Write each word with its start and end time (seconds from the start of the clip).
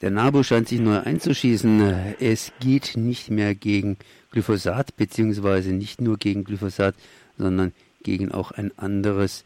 Der 0.00 0.10
NABU 0.10 0.42
scheint 0.42 0.68
sich 0.68 0.80
neu 0.80 0.98
einzuschießen. 0.98 2.14
Es 2.20 2.52
geht 2.60 2.96
nicht 2.96 3.30
mehr 3.30 3.54
gegen 3.54 3.98
Glyphosat, 4.30 4.96
beziehungsweise 4.96 5.72
nicht 5.72 6.00
nur 6.00 6.16
gegen 6.16 6.44
Glyphosat, 6.44 6.94
sondern 7.36 7.72
gegen 8.02 8.32
auch 8.32 8.50
ein 8.50 8.72
anderes, 8.78 9.44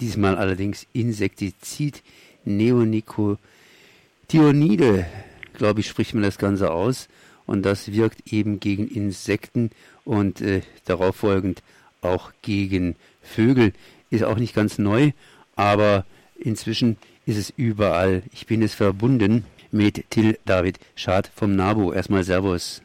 diesmal 0.00 0.36
allerdings 0.36 0.88
Insektizid, 0.92 2.02
Neonicotinoide, 2.44 5.06
glaube 5.54 5.80
ich, 5.80 5.86
spricht 5.86 6.14
man 6.14 6.24
das 6.24 6.38
Ganze 6.38 6.72
aus. 6.72 7.06
Und 7.46 7.62
das 7.62 7.92
wirkt 7.92 8.32
eben 8.32 8.58
gegen 8.58 8.88
Insekten 8.88 9.70
und 10.04 10.40
äh, 10.40 10.62
darauf 10.84 11.14
folgend 11.14 11.62
auch 12.00 12.32
gegen 12.42 12.96
Vögel. 13.22 13.72
Ist 14.10 14.24
auch 14.24 14.38
nicht 14.38 14.52
ganz 14.52 14.78
neu, 14.78 15.12
aber 15.54 16.04
inzwischen 16.36 16.96
ist 17.24 17.36
es 17.36 17.52
überall. 17.56 18.24
Ich 18.32 18.46
bin 18.46 18.62
es 18.62 18.74
verbunden 18.74 19.44
mit 19.76 20.10
Till 20.10 20.38
David 20.44 20.78
Schad 20.94 21.30
vom 21.34 21.54
NABU. 21.54 21.92
Erstmal 21.92 22.24
Servus. 22.24 22.82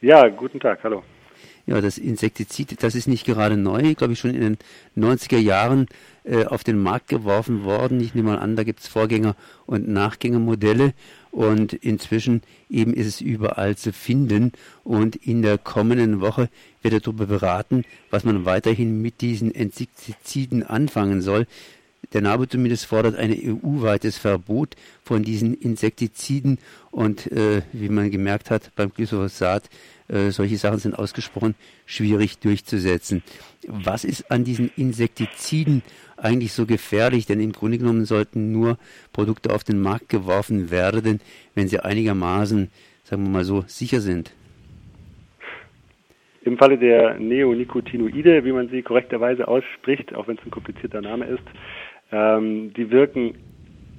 Ja, 0.00 0.28
guten 0.28 0.60
Tag, 0.60 0.80
hallo. 0.84 1.02
Ja, 1.66 1.80
das 1.82 1.98
Insektizid, 1.98 2.82
das 2.82 2.94
ist 2.94 3.08
nicht 3.08 3.26
gerade 3.26 3.58
neu, 3.58 3.94
glaube 3.94 4.14
ich, 4.14 4.18
schon 4.18 4.34
in 4.34 4.40
den 4.40 4.58
90er 4.96 5.36
Jahren 5.36 5.86
äh, 6.24 6.46
auf 6.46 6.64
den 6.64 6.78
Markt 6.78 7.08
geworfen 7.08 7.64
worden. 7.64 8.00
Ich 8.00 8.14
nehme 8.14 8.30
mal 8.30 8.38
an, 8.38 8.56
da 8.56 8.64
gibt 8.64 8.80
es 8.80 8.88
Vorgänger- 8.88 9.36
und 9.66 9.86
Nachgängermodelle 9.86 10.94
und 11.30 11.74
inzwischen 11.74 12.42
eben 12.70 12.94
ist 12.94 13.06
es 13.06 13.20
überall 13.20 13.76
zu 13.76 13.92
finden 13.92 14.52
und 14.82 15.16
in 15.16 15.42
der 15.42 15.58
kommenden 15.58 16.20
Woche 16.20 16.48
wird 16.80 17.06
darüber 17.06 17.26
beraten, 17.26 17.84
was 18.10 18.24
man 18.24 18.44
weiterhin 18.44 19.02
mit 19.02 19.20
diesen 19.20 19.50
Insektiziden 19.50 20.62
anfangen 20.62 21.20
soll. 21.20 21.46
Der 22.14 22.22
NABU 22.22 22.46
zumindest 22.46 22.86
fordert 22.86 23.16
ein 23.16 23.30
EU-weites 23.30 24.16
Verbot 24.16 24.76
von 25.02 25.22
diesen 25.22 25.52
Insektiziden 25.52 26.58
und 26.90 27.30
äh, 27.30 27.60
wie 27.72 27.90
man 27.90 28.10
gemerkt 28.10 28.50
hat 28.50 28.70
beim 28.76 28.90
Glyphosat, 28.90 29.68
äh, 30.08 30.30
solche 30.30 30.56
Sachen 30.56 30.78
sind 30.78 30.98
ausgesprochen 30.98 31.54
schwierig 31.84 32.38
durchzusetzen. 32.38 33.22
Was 33.66 34.04
ist 34.04 34.30
an 34.30 34.44
diesen 34.44 34.70
Insektiziden 34.76 35.82
eigentlich 36.16 36.52
so 36.52 36.64
gefährlich? 36.64 37.26
Denn 37.26 37.40
im 37.40 37.52
Grunde 37.52 37.76
genommen 37.76 38.06
sollten 38.06 38.52
nur 38.52 38.78
Produkte 39.12 39.54
auf 39.54 39.62
den 39.62 39.80
Markt 39.80 40.08
geworfen 40.08 40.70
werden, 40.70 41.20
wenn 41.54 41.68
sie 41.68 41.80
einigermaßen, 41.80 42.70
sagen 43.04 43.24
wir 43.24 43.30
mal 43.30 43.44
so, 43.44 43.64
sicher 43.66 44.00
sind. 44.00 44.32
Im 46.42 46.56
Falle 46.56 46.78
der 46.78 47.18
Neonicotinoide, 47.18 48.42
wie 48.46 48.52
man 48.52 48.70
sie 48.70 48.80
korrekterweise 48.80 49.46
ausspricht, 49.46 50.14
auch 50.14 50.28
wenn 50.28 50.38
es 50.38 50.44
ein 50.46 50.50
komplizierter 50.50 51.02
Name 51.02 51.26
ist, 51.26 51.42
ähm, 52.12 52.72
die 52.74 52.90
wirken 52.90 53.34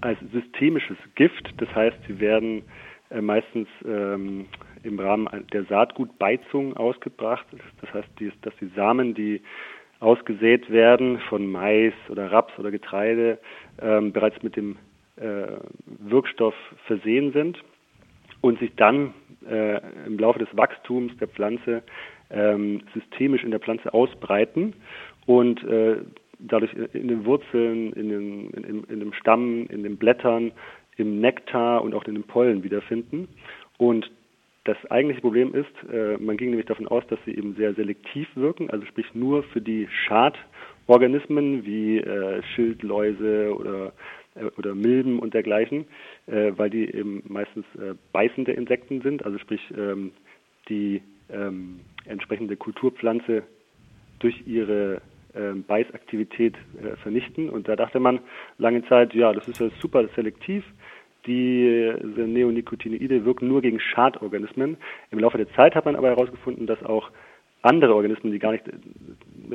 als 0.02 0.17
systemisches 0.31 0.97
Gift. 1.15 1.49
Das 1.57 1.73
heißt, 1.75 1.97
sie 2.07 2.19
werden 2.19 2.63
äh, 3.09 3.21
meistens 3.21 3.67
ähm, 3.85 4.47
im 4.83 4.99
Rahmen 4.99 5.27
der 5.51 5.66
Saatgutbeizung 5.66 6.75
ausgebracht. 6.77 7.45
Das 7.81 7.93
heißt, 7.93 8.09
die, 8.19 8.31
dass 8.41 8.53
die 8.61 8.71
Samen, 8.75 9.13
die 9.13 9.41
ausgesät 9.99 10.69
werden 10.69 11.19
von 11.29 11.51
Mais 11.51 11.93
oder 12.09 12.31
Raps 12.31 12.57
oder 12.57 12.71
Getreide, 12.71 13.39
ähm, 13.81 14.13
bereits 14.13 14.41
mit 14.41 14.55
dem 14.55 14.77
äh, 15.17 15.57
Wirkstoff 15.85 16.55
versehen 16.85 17.33
sind 17.33 17.61
und 18.41 18.59
sich 18.59 18.73
dann 18.75 19.13
äh, 19.49 19.81
im 20.05 20.17
Laufe 20.17 20.39
des 20.39 20.47
Wachstums 20.55 21.16
der 21.17 21.27
Pflanze 21.27 21.83
ähm, 22.29 22.81
systemisch 22.94 23.44
in 23.44 23.51
der 23.51 23.59
Pflanze 23.59 23.94
ausbreiten 23.94 24.73
und 25.25 25.63
äh, 25.63 25.97
dadurch 26.39 26.73
in 26.93 27.07
den 27.07 27.25
Wurzeln, 27.25 27.93
in, 27.93 28.09
den, 28.09 28.49
in, 28.51 28.83
in, 28.85 28.99
dem 28.99 29.13
Stamm, 29.13 29.67
in 29.67 29.83
den 29.83 29.97
Blättern, 29.97 30.51
im 30.97 31.19
Nektar 31.19 31.83
und 31.83 31.93
auch 31.93 32.05
in 32.05 32.15
den 32.15 32.23
Pollen 32.23 32.63
wiederfinden. 32.63 33.27
Und 33.77 34.09
das 34.65 34.77
eigentliche 34.91 35.21
Problem 35.21 35.53
ist, 35.53 35.71
äh, 35.91 36.17
man 36.17 36.37
ging 36.37 36.49
nämlich 36.49 36.67
davon 36.67 36.87
aus, 36.87 37.03
dass 37.07 37.19
sie 37.25 37.35
eben 37.35 37.55
sehr 37.55 37.73
selektiv 37.73 38.27
wirken, 38.35 38.69
also 38.69 38.85
sprich 38.85 39.07
nur 39.13 39.43
für 39.43 39.61
die 39.61 39.87
Schadorganismen 40.05 41.66
wie 41.66 41.97
äh, 41.97 42.44
Schildläuse 42.53 43.55
oder, 43.55 43.94
äh, 44.35 44.45
oder 44.57 44.75
Milben 44.75 45.19
und 45.19 45.33
dergleichen, 45.33 45.85
äh, 46.28 46.51
weil 46.55 46.69
die 46.69 46.94
eben 46.94 47.23
meistens 47.28 47.66
äh, 47.75 47.95
beißende 48.11 48.51
Insekten 48.51 49.01
sind, 49.01 49.25
also 49.25 49.38
sprich 49.39 49.61
ähm, 49.75 50.11
die 50.67 51.01
ähm, 51.31 51.79
entsprechende 52.05 52.55
Kulturpflanze 52.57 53.44
durch 54.19 54.45
ihre 54.45 55.01
Beißaktivität 55.67 56.56
äh, 56.56 56.95
vernichten. 56.97 57.50
Und 57.50 57.67
da 57.67 57.75
dachte 57.75 58.00
man 58.00 58.19
lange 58.57 58.84
Zeit, 58.88 59.13
ja, 59.13 59.34
das 59.34 59.47
ist 59.47 59.59
ja 59.59 59.69
super 59.79 60.07
selektiv. 60.16 60.63
Diese 61.25 62.22
Neonicotinoide 62.22 63.25
wirken 63.25 63.47
nur 63.47 63.62
gegen 63.62 63.79
Schadorganismen. 63.79 64.78
Im 65.12 65.19
Laufe 65.19 65.38
der 65.38 65.51
Zeit 65.53 65.75
hat 65.75 65.85
man 65.85 65.95
aber 65.95 66.07
herausgefunden, 66.09 66.66
dass 66.66 66.81
auch 66.84 67.12
andere 67.62 67.94
Organismen, 67.94 68.31
die 68.31 68.40
gar 68.40 68.53
nicht 68.53 68.67
äh, 68.67 68.72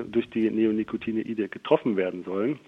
durch 0.05 0.29
die 0.31 0.51
Neonicotinoide 0.51 1.49
getroffen 1.49 1.97
werden 1.97 2.23
sollen, 2.25 2.61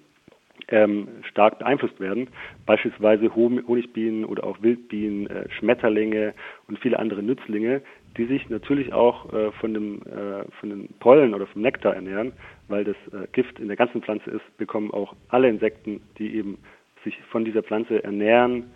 ähm, 0.68 1.08
stark 1.30 1.58
beeinflusst 1.58 2.00
werden. 2.00 2.28
Beispielsweise 2.64 3.34
Honigbienen 3.34 4.24
oder 4.24 4.44
auch 4.44 4.62
Wildbienen, 4.62 5.26
äh, 5.28 5.48
Schmetterlinge 5.50 6.34
und 6.68 6.78
viele 6.78 6.98
andere 6.98 7.22
Nützlinge, 7.22 7.82
die 8.16 8.26
sich 8.26 8.48
natürlich 8.48 8.92
auch 8.92 9.32
äh, 9.32 9.52
von, 9.52 9.74
dem, 9.74 10.02
äh, 10.02 10.44
von 10.60 10.70
den 10.70 10.88
Pollen 11.00 11.34
oder 11.34 11.46
vom 11.46 11.62
Nektar 11.62 11.94
ernähren, 11.94 12.32
weil 12.68 12.84
das 12.84 12.96
äh, 13.12 13.26
Gift 13.32 13.58
in 13.58 13.68
der 13.68 13.76
ganzen 13.76 14.02
Pflanze 14.02 14.30
ist, 14.30 14.56
bekommen 14.56 14.90
auch 14.90 15.14
alle 15.28 15.48
Insekten, 15.48 16.00
die 16.18 16.34
eben 16.34 16.58
sich 17.04 17.16
von 17.30 17.44
dieser 17.44 17.62
Pflanze 17.62 18.02
ernähren, 18.02 18.70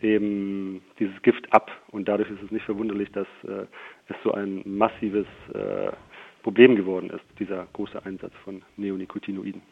eben 0.00 0.82
dieses 0.98 1.20
Gift 1.22 1.52
ab. 1.52 1.70
Und 1.90 2.08
dadurch 2.08 2.30
ist 2.30 2.42
es 2.42 2.50
nicht 2.50 2.64
verwunderlich, 2.64 3.10
dass 3.12 3.26
äh, 3.44 3.66
es 4.08 4.16
so 4.22 4.32
ein 4.32 4.62
massives 4.64 5.26
äh, 5.54 5.92
Problem 6.42 6.76
geworden 6.76 7.10
ist, 7.10 7.24
dieser 7.38 7.66
große 7.72 8.04
Einsatz 8.04 8.32
von 8.44 8.62
Neonicotinoiden. 8.76 9.62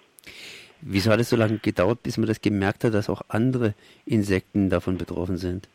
Wieso 0.82 1.10
hat 1.10 1.20
es 1.20 1.30
so 1.30 1.36
lange 1.36 1.58
gedauert, 1.58 2.02
bis 2.02 2.16
man 2.16 2.26
das 2.26 2.40
gemerkt 2.40 2.84
hat, 2.84 2.94
dass 2.94 3.10
auch 3.10 3.22
andere 3.28 3.74
Insekten 4.06 4.70
davon 4.70 4.96
betroffen 4.96 5.36
sind? 5.36 5.68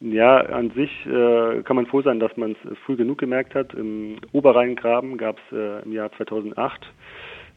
Ja, 0.00 0.36
an 0.38 0.70
sich 0.70 0.90
äh, 1.06 1.62
kann 1.62 1.76
man 1.76 1.86
froh 1.86 2.02
sein, 2.02 2.20
dass 2.20 2.36
man 2.36 2.52
es 2.52 2.78
früh 2.84 2.96
genug 2.96 3.18
gemerkt 3.18 3.54
hat. 3.54 3.72
Im 3.74 4.16
Oberrheingraben 4.32 5.16
gab 5.16 5.38
es 5.38 5.56
äh, 5.56 5.82
im 5.82 5.92
Jahr 5.92 6.10
2008 6.12 6.86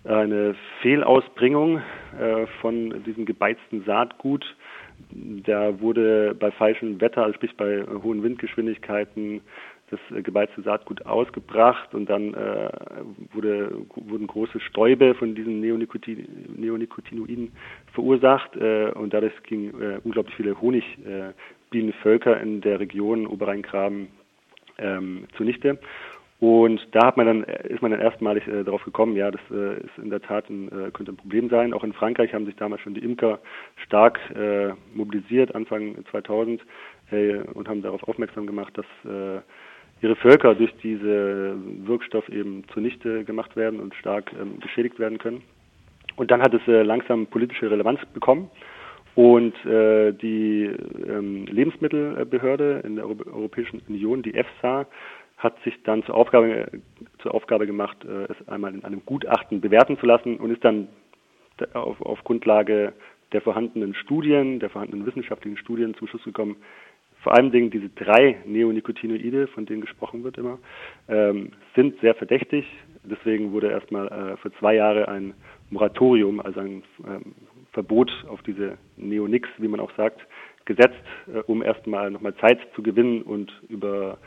eine 0.05 0.55
Fehlausbringung 0.81 1.81
äh, 2.19 2.45
von 2.61 3.03
diesem 3.03 3.25
gebeizten 3.25 3.83
Saatgut. 3.85 4.45
Da 5.11 5.79
wurde 5.81 6.35
bei 6.39 6.51
falschem 6.51 7.01
Wetter, 7.01 7.23
also 7.23 7.35
sprich 7.35 7.55
bei 7.57 7.83
hohen 8.03 8.23
Windgeschwindigkeiten, 8.23 9.41
das 9.89 9.99
gebeizte 10.23 10.61
Saatgut 10.63 11.05
ausgebracht 11.05 11.93
und 11.93 12.09
dann 12.09 12.33
äh, 12.33 12.69
wurde, 13.33 13.71
wurden 13.95 14.27
große 14.27 14.59
Stäube 14.59 15.15
von 15.15 15.33
diesen 15.33 15.61
Neonicotin, 15.61 16.27
Neonicotinoiden 16.57 17.53
verursacht 17.93 18.55
äh, 18.57 18.91
und 18.91 19.13
dadurch 19.13 19.41
ging 19.43 19.69
äh, 19.79 19.99
unglaublich 20.03 20.35
viele 20.35 20.59
Honigbienenvölker 21.67 22.39
in 22.39 22.61
der 22.61 22.79
Region 22.79 23.27
Oberrheingraben 23.27 24.07
ähm, 24.77 25.27
zunichte. 25.35 25.79
Und 26.39 26.87
da 26.91 27.07
hat 27.07 27.17
man 27.17 27.25
dann, 27.25 27.43
ist 27.43 27.81
man 27.81 27.89
dann 27.91 27.99
erstmalig 27.99 28.47
äh, 28.47 28.63
darauf 28.63 28.83
gekommen, 28.83 29.15
ja, 29.15 29.31
das 29.31 29.41
äh, 29.49 29.79
ist 29.79 29.97
in 29.97 30.11
der 30.11 30.21
Tat 30.21 30.47
ein, 30.49 30.67
äh, 30.67 30.91
könnte 30.91 31.11
ein 31.11 31.17
Problem 31.17 31.49
sein. 31.49 31.73
Auch 31.73 31.83
in 31.83 31.93
Frankreich 31.93 32.31
haben 32.33 32.45
sich 32.45 32.55
damals 32.55 32.81
schon 32.83 32.93
die 32.93 33.03
Imker 33.03 33.39
stark 33.85 34.19
äh, 34.35 34.73
mobilisiert, 34.93 35.55
Anfang 35.55 35.95
2000, 36.11 36.61
äh, 37.09 37.37
und 37.53 37.67
haben 37.67 37.81
darauf 37.81 38.03
aufmerksam 38.03 38.45
gemacht, 38.45 38.77
dass 38.77 38.85
äh, 39.11 39.41
ihre 40.03 40.15
Völker 40.15 40.53
durch 40.53 40.71
diese 40.83 41.55
Wirkstoff 41.87 42.29
eben 42.29 42.63
zunichte 42.71 43.23
gemacht 43.23 43.55
werden 43.55 43.79
und 43.79 43.95
stark 43.95 44.31
ähm, 44.39 44.59
geschädigt 44.59 44.99
werden 44.99 45.17
können. 45.17 45.41
Und 46.17 46.29
dann 46.29 46.43
hat 46.43 46.53
es 46.53 46.61
äh, 46.67 46.83
langsam 46.83 47.25
politische 47.25 47.71
Relevanz 47.71 47.99
bekommen. 48.13 48.51
Und 49.17 49.55
äh, 49.65 50.13
die 50.13 50.65
ähm, 50.65 51.47
Lebensmittelbehörde 51.47 52.83
in 52.85 52.97
der 52.97 53.07
Europäischen 53.07 53.81
Union, 53.89 54.21
die 54.21 54.35
EFSA, 54.35 54.85
hat 55.37 55.55
sich 55.63 55.73
dann 55.85 56.03
zur 56.03 56.13
Aufgabe, 56.13 56.69
zur 57.23 57.33
Aufgabe 57.33 57.65
gemacht, 57.65 57.97
äh, 58.05 58.31
es 58.31 58.47
einmal 58.47 58.75
in 58.75 58.85
einem 58.85 59.01
Gutachten 59.07 59.59
bewerten 59.59 59.97
zu 59.97 60.05
lassen 60.05 60.37
und 60.37 60.51
ist 60.51 60.63
dann 60.63 60.87
auf, 61.73 61.99
auf 61.99 62.23
Grundlage 62.25 62.93
der 63.31 63.41
vorhandenen 63.41 63.95
Studien, 63.95 64.59
der 64.59 64.69
vorhandenen 64.69 65.07
wissenschaftlichen 65.07 65.57
Studien 65.57 65.95
zum 65.95 66.07
Schluss 66.07 66.23
gekommen, 66.23 66.57
vor 67.23 67.35
allen 67.35 67.51
Dingen 67.51 67.71
diese 67.71 67.89
drei 67.89 68.37
Neonicotinoide, 68.45 69.47
von 69.47 69.65
denen 69.65 69.81
gesprochen 69.81 70.23
wird 70.23 70.37
immer, 70.37 70.59
ähm, 71.09 71.53
sind 71.75 71.99
sehr 72.01 72.13
verdächtig. 72.13 72.67
Deswegen 73.03 73.51
wurde 73.51 73.71
erstmal 73.71 74.07
äh, 74.09 74.37
für 74.37 74.51
zwei 74.59 74.75
Jahre 74.75 75.07
ein 75.07 75.33
Moratorium, 75.71 76.39
also 76.39 76.59
ein 76.59 76.83
ähm, 77.03 77.33
Verbot 77.77 78.11
auf 78.27 78.41
diese 78.41 78.79
Neonics, 78.95 79.49
wie 79.59 79.67
man 79.67 79.79
auch 79.79 79.91
sagt, 79.95 80.19
gesetzt, 80.65 80.95
äh, 81.31 81.41
um 81.45 81.61
erstmal 81.61 82.09
nochmal 82.09 82.33
Zeit 82.37 82.57
zu 82.75 82.81
gewinnen 82.81 83.21
und 83.21 83.51
über 83.69 84.17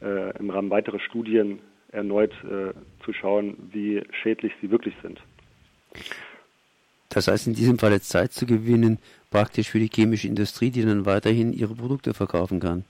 äh, 0.00 0.34
im 0.38 0.48
Rahmen 0.48 0.70
weiterer 0.70 0.98
Studien 1.00 1.58
erneut 1.92 2.32
äh, 2.44 2.72
zu 3.04 3.12
schauen, 3.12 3.58
wie 3.72 4.02
schädlich 4.22 4.54
sie 4.62 4.70
wirklich 4.70 4.94
sind. 5.02 5.20
Das 7.10 7.28
heißt, 7.28 7.46
in 7.46 7.52
diesem 7.52 7.78
Falle 7.78 8.00
Zeit 8.00 8.32
zu 8.32 8.46
gewinnen, 8.46 8.98
praktisch 9.30 9.68
für 9.68 9.78
die 9.78 9.90
chemische 9.94 10.26
Industrie, 10.26 10.70
die 10.70 10.82
dann 10.82 11.04
weiterhin 11.04 11.52
ihre 11.52 11.74
Produkte 11.74 12.14
verkaufen 12.14 12.58
kann. 12.58 12.86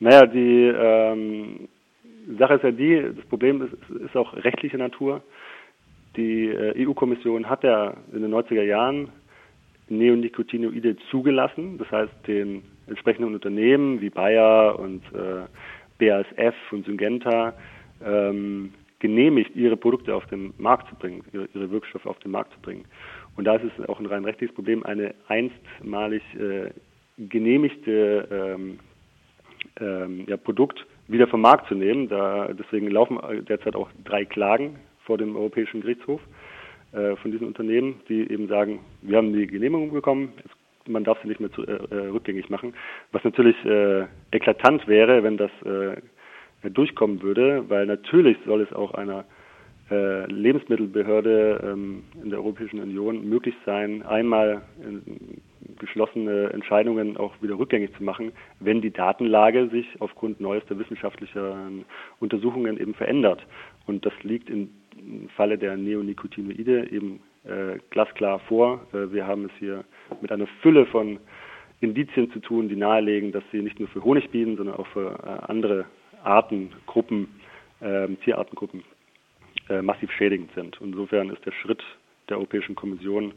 Naja, 0.00 0.26
die 0.26 0.66
ähm, 0.66 1.68
Sache 2.38 2.54
ist 2.56 2.64
ja 2.64 2.72
die, 2.72 3.10
das 3.16 3.24
Problem 3.26 3.62
ist, 3.62 3.72
ist 4.04 4.16
auch 4.16 4.34
rechtlicher 4.34 4.76
Natur. 4.76 5.22
Die 6.16 6.48
äh, 6.48 6.86
EU-Kommission 6.86 7.48
hat 7.48 7.64
ja 7.64 7.94
in 8.12 8.20
den 8.20 8.34
90er 8.34 8.62
Jahren 8.62 9.08
Neonicotinoide 9.90 10.96
zugelassen, 11.10 11.78
das 11.78 11.90
heißt 11.90 12.12
den 12.26 12.62
entsprechenden 12.86 13.34
Unternehmen 13.34 14.00
wie 14.00 14.10
Bayer 14.10 14.78
und 14.78 15.02
äh, 15.12 15.46
BASF 15.98 16.54
und 16.70 16.86
Syngenta 16.86 17.54
ähm, 18.04 18.72
genehmigt, 19.00 19.54
ihre 19.56 19.76
Produkte 19.76 20.14
auf 20.14 20.26
den 20.26 20.54
Markt 20.58 20.88
zu 20.88 20.94
bringen, 20.94 21.22
ihre, 21.32 21.48
ihre, 21.54 21.70
Wirkstoffe 21.70 22.06
auf 22.06 22.18
den 22.20 22.30
Markt 22.30 22.52
zu 22.54 22.60
bringen. 22.60 22.84
Und 23.36 23.44
da 23.44 23.56
ist 23.56 23.64
es 23.64 23.88
auch 23.88 23.98
ein 23.98 24.06
rein 24.06 24.24
rechtliches 24.24 24.54
Problem, 24.54 24.84
eine 24.84 25.14
einstmalig 25.28 26.22
äh, 26.34 26.70
genehmigte 27.18 28.28
ähm, 28.30 28.78
ähm, 29.80 30.24
ja, 30.26 30.36
Produkt 30.36 30.86
wieder 31.08 31.26
vom 31.26 31.40
Markt 31.40 31.68
zu 31.68 31.74
nehmen. 31.74 32.08
Da, 32.08 32.52
deswegen 32.52 32.88
laufen 32.88 33.18
derzeit 33.48 33.74
auch 33.74 33.90
drei 34.04 34.24
Klagen 34.24 34.76
vor 35.04 35.18
dem 35.18 35.36
Europäischen 35.36 35.80
Gerichtshof 35.80 36.20
äh, 36.20 36.39
von 36.92 37.30
diesen 37.30 37.46
Unternehmen, 37.46 38.00
die 38.08 38.28
eben 38.32 38.48
sagen, 38.48 38.80
wir 39.02 39.16
haben 39.16 39.32
die 39.32 39.46
Genehmigung 39.46 39.92
bekommen, 39.92 40.32
man 40.90 41.04
darf 41.04 41.18
sie 41.22 41.28
nicht 41.28 41.40
mehr 41.40 41.52
zu, 41.52 41.66
äh, 41.66 41.72
äh, 41.90 42.08
rückgängig 42.08 42.50
machen. 42.50 42.74
Was 43.12 43.24
natürlich 43.24 43.56
äh, 43.64 44.06
eklatant 44.32 44.86
wäre, 44.88 45.22
wenn 45.22 45.36
das 45.36 45.50
äh, 45.64 46.70
durchkommen 46.70 47.22
würde, 47.22 47.64
weil 47.68 47.86
natürlich 47.86 48.36
soll 48.44 48.60
es 48.60 48.72
auch 48.72 48.94
einer 48.94 49.24
äh, 49.90 50.26
Lebensmittelbehörde 50.26 51.60
ähm, 51.64 52.04
in 52.22 52.30
der 52.30 52.38
Europäischen 52.38 52.80
Union 52.80 53.28
möglich 53.28 53.54
sein, 53.64 54.02
einmal 54.02 54.62
geschlossene 55.78 56.50
Entscheidungen 56.52 57.16
auch 57.16 57.32
wieder 57.40 57.58
rückgängig 57.58 57.96
zu 57.96 58.04
machen, 58.04 58.32
wenn 58.60 58.80
die 58.80 58.92
Datenlage 58.92 59.68
sich 59.68 59.86
aufgrund 60.00 60.40
neuester 60.40 60.78
wissenschaftlicher 60.78 61.56
Untersuchungen 62.20 62.78
eben 62.78 62.94
verändert. 62.94 63.44
Und 63.86 64.04
das 64.04 64.12
liegt 64.22 64.50
Falle 65.36 65.58
der 65.58 65.76
Neonicotinoide 65.76 66.90
eben 66.90 67.20
äh, 67.44 67.78
glasklar 67.90 68.40
vor. 68.40 68.86
Äh, 68.92 69.12
wir 69.12 69.26
haben 69.26 69.46
es 69.46 69.52
hier 69.58 69.84
mit 70.20 70.30
einer 70.32 70.46
Fülle 70.62 70.86
von 70.86 71.18
Indizien 71.80 72.30
zu 72.32 72.40
tun, 72.40 72.68
die 72.68 72.76
nahelegen, 72.76 73.32
dass 73.32 73.44
sie 73.52 73.62
nicht 73.62 73.78
nur 73.80 73.88
für 73.88 74.04
Honigbienen, 74.04 74.56
sondern 74.56 74.76
auch 74.76 74.86
für 74.88 75.18
äh, 75.24 75.50
andere 75.50 75.86
Artengruppen, 76.22 77.28
ähm, 77.80 78.18
Tierartengruppen 78.20 78.84
äh, 79.70 79.80
massiv 79.82 80.10
schädigend 80.12 80.50
sind. 80.54 80.78
Insofern 80.82 81.30
ist 81.30 81.44
der 81.46 81.52
Schritt 81.52 81.82
der 82.28 82.36
Europäischen 82.36 82.74
Kommission 82.74 83.32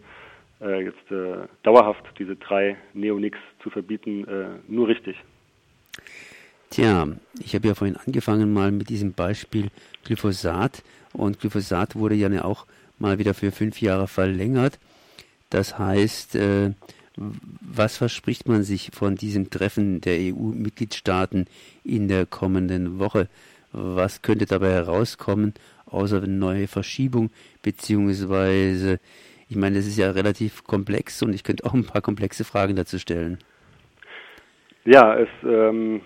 äh, 0.62 0.84
jetzt 0.84 1.12
äh, 1.12 1.48
dauerhaft 1.64 2.04
diese 2.20 2.36
drei 2.36 2.76
Neonics 2.94 3.40
zu 3.62 3.70
verbieten 3.70 4.26
nur 4.68 4.88
richtig. 4.88 5.16
Tja, 6.74 7.08
ich 7.40 7.54
habe 7.54 7.68
ja 7.68 7.76
vorhin 7.76 7.98
angefangen 8.04 8.52
mal 8.52 8.72
mit 8.72 8.90
diesem 8.90 9.14
Beispiel 9.14 9.70
Glyphosat 10.06 10.82
und 11.14 11.40
Glyphosat 11.40 11.96
wurde 11.96 12.16
ja 12.16 12.44
auch 12.44 12.66
mal 12.98 13.20
wieder 13.20 13.36
für 13.36 13.52
fünf 13.52 13.80
Jahre 13.80 14.08
verlängert. 14.08 14.80
Das 15.52 15.78
heißt, 15.78 16.34
äh, 16.34 16.72
was 17.16 17.98
verspricht 17.98 18.48
man 18.48 18.64
sich 18.64 18.90
von 18.92 19.14
diesem 19.14 19.52
Treffen 19.52 20.02
der 20.02 20.18
EU-Mitgliedstaaten 20.18 21.46
in 21.84 22.08
der 22.08 22.26
kommenden 22.26 22.98
Woche? 22.98 23.30
Was 23.72 24.24
könnte 24.24 24.48
dabei 24.48 24.72
herauskommen, 24.72 25.54
außer 25.86 26.24
eine 26.24 26.28
neue 26.28 26.68
Verschiebung, 26.68 27.30
beziehungsweise, 27.62 29.00
ich 29.48 29.58
meine, 29.58 29.76
das 29.76 29.86
ist 29.86 30.00
ja 30.00 30.10
relativ 30.10 30.64
komplex 30.64 31.22
und 31.22 31.34
ich 31.34 31.44
könnte 31.44 31.66
auch 31.66 31.76
ein 31.76 31.86
paar 31.86 32.02
komplexe 32.02 32.44
Fragen 32.44 32.76
dazu 32.76 32.98
stellen. 32.98 33.38
Ja, 34.86 35.16
es 35.16 35.30
ähm, 35.44 36.02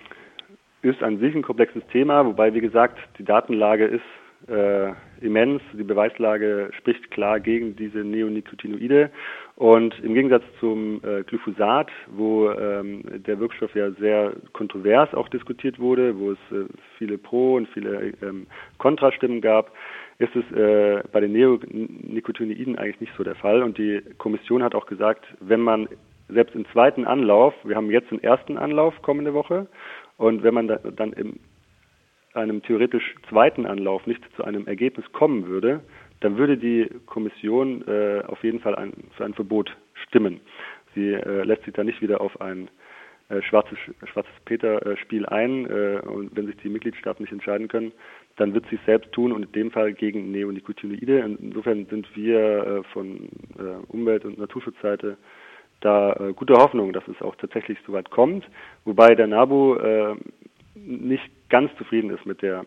ist 0.88 1.04
an 1.04 1.19
sich 1.19 1.36
ein 1.36 1.44
komplexes 1.44 1.86
Thema, 1.92 2.25
wobei, 2.25 2.54
wie 2.54 2.62
gesagt, 2.62 2.98
die 3.18 3.24
Datenlage 3.24 3.86
ist 3.86 4.01
äh, 4.48 4.92
immens. 5.22 5.62
Die 5.74 5.84
Beweislage 5.84 6.69
spricht 6.78 7.10
klar 7.12 7.39
gegen 7.39 7.75
diese 7.75 8.00
Neonicotinoide. 8.00 9.10
Und 9.56 10.00
im 10.04 10.13
Gegensatz 10.13 10.44
zum 10.60 11.01
äh, 11.04 11.24
Glyphosat, 11.24 11.89
wo 12.07 12.51
ähm, 12.51 13.04
der 13.25 13.39
Wirkstoff 13.39 13.74
ja 13.75 13.92
sehr 13.92 14.34
kontrovers 14.54 15.13
auch 15.13 15.30
diskutiert 15.30 15.80
wurde, 15.80 16.18
wo 16.19 16.31
es 16.31 16.38
äh, 16.51 16.66
viele 16.98 17.18
Pro- 17.18 17.56
und 17.56 17.68
viele 17.69 18.13
ähm, 18.22 18.45
Kontrastimmen 18.78 19.42
gab, 19.42 19.72
ist 20.19 20.36
es 20.36 20.51
äh, 20.56 21.01
bei 21.12 21.19
den 21.19 21.31
Neonicotinoiden 21.33 22.78
eigentlich 22.78 23.01
nicht 23.01 23.13
so 23.18 23.24
der 23.24 23.36
Fall. 23.36 23.63
Und 23.63 23.78
die 23.78 24.01
Kommission 24.18 24.63
hat 24.63 24.75
auch 24.75 24.86
gesagt, 24.86 25.25
wenn 25.40 25.62
man 25.62 25.88
selbst 26.30 26.56
im 26.56 26.66
zweiten 26.72 27.06
Anlauf, 27.06 27.54
wir 27.63 27.75
haben 27.75 27.90
jetzt 27.90 28.12
den 28.12 28.22
ersten 28.22 28.57
Anlauf 28.57 29.01
kommende 29.01 29.33
Woche, 29.33 29.68
und 30.18 30.44
wenn 30.44 30.54
man 30.54 30.68
da, 30.68 30.78
dann 30.78 31.14
im 31.14 31.40
einem 32.34 32.62
theoretisch 32.62 33.16
zweiten 33.30 33.66
Anlauf 33.66 34.06
nicht 34.06 34.22
zu 34.36 34.44
einem 34.44 34.68
Ergebnis 34.68 35.12
kommen 35.12 35.48
würde, 35.48 35.81
dann 36.19 36.38
würde 36.38 36.58
die 36.58 36.88
Kommission 37.06 37.84
äh, 37.88 38.22
auf 38.28 38.44
jeden 38.44 38.60
Fall 38.60 38.75
ein, 38.75 38.94
für 39.16 39.25
ein 39.25 39.34
Verbot 39.34 39.75
stimmen. 40.08 40.40
Sie 40.96 41.14
äh, 41.14 41.44
lässt 41.44 41.64
sich 41.64 41.74
da 41.74 41.84
nicht 41.84 42.02
wieder 42.02 42.22
auf 42.22 42.40
ein 42.40 42.69
äh, 43.30 43.42
schwarzes, 43.42 43.78
schwarzes 44.06 44.34
Peter-Spiel 44.46 45.25
ein. 45.25 45.66
Äh, 45.66 46.02
und 46.08 46.36
wenn 46.36 46.48
sich 46.48 46.58
die 46.58 46.69
Mitgliedstaaten 46.69 47.24
nicht 47.24 47.34
entscheiden 47.34 47.68
können, 47.68 47.92
dann 48.38 48.54
wird 48.54 48.66
sie 48.69 48.75
es 48.75 48.86
selbst 48.86 49.12
tun 49.12 49.31
und 49.31 49.44
in 49.44 49.52
dem 49.52 49.72
Fall 49.72 49.94
gegen 49.94 50.31
Neonicotinoide. 50.31 51.19
Insofern 51.40 51.86
sind 51.88 52.08
wir 52.16 52.40
äh, 52.40 52.84
von 52.94 53.30
äh, 53.58 53.92
Umwelt- 53.92 54.25
und 54.25 54.38
Naturschutzseite 54.38 55.18
da 55.82 56.14
äh, 56.14 56.34
gute 56.34 56.56
Hoffnung, 56.56 56.94
dass 56.94 57.08
es 57.08 57.22
auch 57.22 57.36
tatsächlich 57.36 57.78
so 57.86 57.94
weit 57.94 58.10
kommt. 58.10 58.46
Wobei 58.86 59.16
der 59.16 59.28
NABU 59.28 59.76
äh, 59.76 60.16
nicht 60.76 61.30
ganz 61.50 61.72
zufrieden 61.78 62.10
ist 62.12 62.26
mit 62.26 62.42
der 62.42 62.66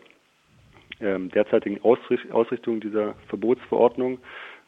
ähm, 0.99 1.29
derzeitigen 1.29 1.81
Ausrichtung 1.83 2.79
dieser 2.79 3.15
Verbotsverordnung, 3.27 4.19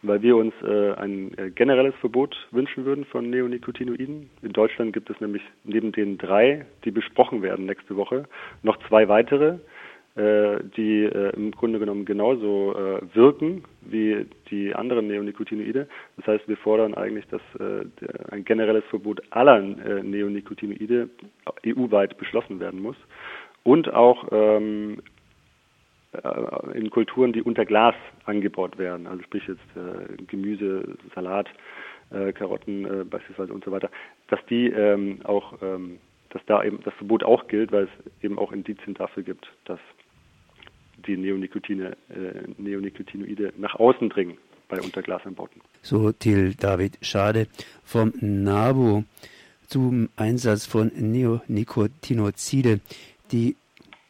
weil 0.01 0.21
wir 0.21 0.35
uns 0.35 0.53
äh, 0.63 0.93
ein 0.93 1.37
äh, 1.37 1.51
generelles 1.51 1.95
Verbot 1.95 2.35
wünschen 2.51 2.85
würden 2.85 3.05
von 3.05 3.29
Neonicotinoiden. 3.29 4.29
In 4.41 4.53
Deutschland 4.53 4.93
gibt 4.93 5.09
es 5.09 5.19
nämlich 5.21 5.43
neben 5.63 5.91
den 5.91 6.17
drei, 6.17 6.65
die 6.83 6.91
besprochen 6.91 7.41
werden 7.41 7.65
nächste 7.65 7.95
Woche, 7.95 8.25
noch 8.63 8.77
zwei 8.87 9.07
weitere, 9.07 9.59
die 10.15 11.05
äh, 11.05 11.35
im 11.35 11.51
Grunde 11.51 11.79
genommen 11.79 12.05
genauso 12.05 12.75
äh, 12.75 13.15
wirken 13.15 13.63
wie 13.81 14.27
die 14.51 14.75
anderen 14.75 15.07
Neonicotinoide. 15.07 15.87
Das 16.17 16.27
heißt, 16.27 16.47
wir 16.47 16.57
fordern 16.57 16.93
eigentlich, 16.93 17.25
dass 17.27 17.41
äh, 17.59 17.85
ein 18.29 18.45
generelles 18.45 18.83
Verbot 18.91 19.21
aller 19.31 19.57
äh, 19.57 20.03
Neonicotinoide 20.03 21.09
EU-weit 21.65 22.17
beschlossen 22.17 22.59
werden 22.59 22.79
muss. 22.79 22.95
Und 23.63 23.91
auch 23.91 24.27
ähm, 24.31 25.01
äh, 26.11 26.77
in 26.77 26.91
Kulturen, 26.91 27.33
die 27.33 27.41
unter 27.41 27.65
Glas 27.65 27.95
angebaut 28.25 28.77
werden, 28.77 29.07
also 29.07 29.23
sprich 29.23 29.47
jetzt 29.47 29.61
äh, 29.75 30.21
Gemüse, 30.27 30.95
Salat, 31.15 31.49
äh, 32.11 32.33
Karotten 32.33 32.85
äh, 32.85 33.03
beispielsweise 33.03 33.51
und 33.51 33.63
so 33.63 33.71
weiter, 33.71 33.89
dass 34.27 34.39
die 34.45 34.67
ähm, 34.67 35.21
auch, 35.23 35.55
ähm, 35.63 35.97
dass 36.29 36.45
da 36.45 36.63
eben 36.63 36.81
das 36.83 36.93
Verbot 36.95 37.23
auch 37.23 37.47
gilt, 37.47 37.71
weil 37.71 37.85
es 37.85 38.23
eben 38.23 38.37
auch 38.37 38.51
Indizien 38.51 38.93
dafür 38.93 39.23
gibt, 39.23 39.51
dass 39.65 39.79
die 41.07 41.17
Neonicotine, 41.17 41.95
äh, 42.09 42.43
Neonicotinoide 42.57 43.53
nach 43.57 43.75
außen 43.75 44.09
dringen 44.09 44.37
bei 44.67 44.81
Unterglasanbauten. 44.81 45.61
So 45.81 46.11
Till 46.11 46.55
David 46.55 46.97
Schade 47.01 47.47
vom 47.83 48.13
NABU 48.19 49.03
zum 49.67 50.09
Einsatz 50.15 50.65
von 50.65 50.91
Neonicotinoide 50.95 52.79
die 53.31 53.55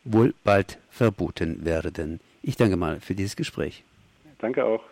wohl 0.04 0.34
bald 0.44 0.80
verboten 0.90 1.66
werden. 1.66 2.20
Ich 2.42 2.58
danke 2.58 2.76
mal 2.76 3.00
für 3.00 3.16
dieses 3.16 3.36
Gespräch. 3.36 3.84
Danke 4.40 4.66
auch. 4.66 4.84